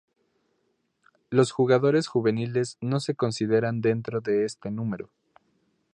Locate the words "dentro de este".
3.81-4.71